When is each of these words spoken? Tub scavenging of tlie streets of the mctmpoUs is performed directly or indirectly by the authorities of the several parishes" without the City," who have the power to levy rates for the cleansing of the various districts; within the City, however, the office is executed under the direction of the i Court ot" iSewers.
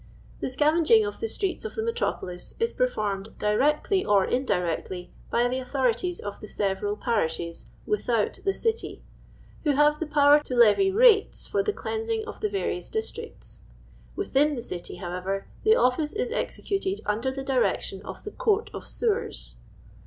Tub 0.41 0.49
scavenging 0.49 1.05
of 1.05 1.17
tlie 1.19 1.29
streets 1.29 1.63
of 1.63 1.75
the 1.75 1.83
mctmpoUs 1.83 2.59
is 2.59 2.73
performed 2.73 3.37
directly 3.37 4.03
or 4.03 4.25
indirectly 4.25 5.11
by 5.29 5.47
the 5.47 5.59
authorities 5.59 6.19
of 6.19 6.39
the 6.39 6.47
several 6.47 6.97
parishes" 6.97 7.69
without 7.95 8.39
the 8.43 8.51
City," 8.55 9.03
who 9.63 9.73
have 9.73 9.99
the 9.99 10.07
power 10.07 10.39
to 10.39 10.55
levy 10.55 10.89
rates 10.89 11.45
for 11.45 11.61
the 11.61 11.71
cleansing 11.71 12.23
of 12.25 12.39
the 12.39 12.49
various 12.49 12.89
districts; 12.89 13.59
within 14.15 14.55
the 14.55 14.63
City, 14.63 14.95
however, 14.95 15.45
the 15.63 15.75
office 15.75 16.13
is 16.13 16.31
executed 16.31 17.01
under 17.05 17.29
the 17.29 17.43
direction 17.43 18.01
of 18.01 18.23
the 18.23 18.31
i 18.31 18.33
Court 18.33 18.71
ot" 18.73 18.81
iSewers. 18.83 19.53